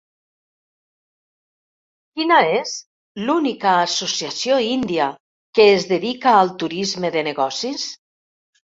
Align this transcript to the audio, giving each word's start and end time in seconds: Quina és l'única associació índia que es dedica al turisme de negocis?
Quina 2.15 2.39
és 2.61 2.73
l'única 3.29 3.75
associació 3.83 4.59
índia 4.71 5.13
que 5.61 5.71
es 5.79 5.89
dedica 5.95 6.37
al 6.43 6.55
turisme 6.65 7.17
de 7.19 7.29
negocis? 7.33 7.91